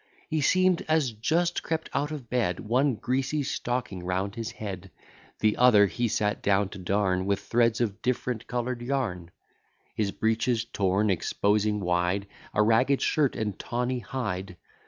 He 0.29 0.41
seem'd 0.41 0.83
as 0.89 1.11
just 1.11 1.61
crept 1.61 1.87
out 1.93 2.09
of 2.09 2.27
bed; 2.27 2.59
One 2.61 2.95
greasy 2.95 3.43
stocking 3.43 4.03
round 4.03 4.33
his 4.33 4.49
head, 4.53 4.89
The 5.41 5.57
other 5.57 5.85
he 5.85 6.07
sat 6.07 6.41
down 6.41 6.69
to 6.69 6.79
darn, 6.79 7.27
With 7.27 7.39
threads 7.41 7.81
of 7.81 8.01
different 8.01 8.47
colour'd 8.47 8.81
yarn; 8.81 9.29
His 9.93 10.11
breeches 10.11 10.65
torn, 10.65 11.11
exposing 11.11 11.81
wide 11.81 12.25
A 12.55 12.63
ragged 12.63 12.99
shirt 12.99 13.35
and 13.35 13.59
tawny 13.59 13.99
hide. 13.99 14.57